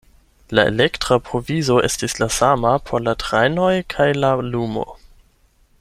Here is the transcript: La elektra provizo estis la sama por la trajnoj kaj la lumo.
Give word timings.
La 0.59 0.63
elektra 0.69 1.17
provizo 1.27 1.75
estis 1.89 2.17
la 2.23 2.29
sama 2.37 2.71
por 2.89 3.05
la 3.09 3.13
trajnoj 3.25 3.71
kaj 3.95 4.09
la 4.23 4.33
lumo. 4.53 4.89